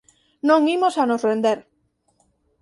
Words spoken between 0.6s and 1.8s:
imos a nos render".